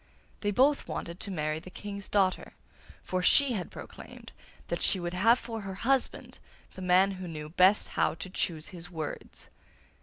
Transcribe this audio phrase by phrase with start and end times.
[0.39, 2.53] They both wanted to marry the King's daughter,
[3.03, 4.33] for she had proclaimed
[4.67, 6.39] that she would have for her husband
[6.71, 9.51] the man who knew best how to choose his words.